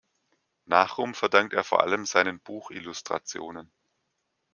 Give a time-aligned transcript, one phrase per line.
[0.65, 3.71] Nachruhm verdankt er vor allem seinen Buchillustrationen.